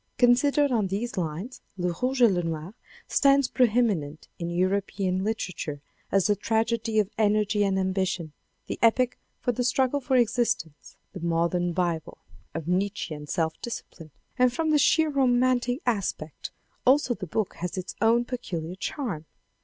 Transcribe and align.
Considered 0.17 0.71
on 0.71 0.87
these 0.87 1.15
lines 1.15 1.61
Le 1.77 1.93
Rouge 2.01 2.23
et 2.23 2.31
Le 2.31 2.41
Noir 2.41 2.73
stands 3.07 3.47
pre 3.47 3.67
eminent 3.69 4.27
in 4.39 4.49
European 4.49 5.23
literature 5.23 5.79
as 6.11 6.25
the 6.25 6.35
tragedy 6.35 6.97
of 6.97 7.11
energy 7.19 7.63
and 7.63 7.77
ambition, 7.77 8.33
the 8.65 8.79
epic 8.81 9.19
of 9.45 9.57
the 9.57 9.63
struggle 9.63 9.99
for 9.99 10.15
existence, 10.15 10.97
the 11.13 11.19
modern 11.19 11.71
Bible 11.71 12.17
of 12.55 12.65
Nietzchean 12.67 13.27
self 13.29 13.53
discipline. 13.61 14.09
And 14.39 14.51
from 14.51 14.71
the 14.71 14.79
sheer 14.79 15.11
romantic 15.11 15.83
aspect 15.85 16.49
also 16.83 17.13
the 17.13 17.27
book 17.27 17.53
has 17.57 17.77
its 17.77 17.93
own 18.01 18.25
peculiar 18.25 18.73
charm. 18.73 19.27